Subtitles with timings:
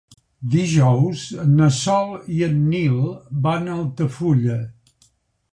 [0.53, 1.25] Dijous
[1.59, 2.99] na Sol i en Nil
[3.47, 4.61] van a Altafulla.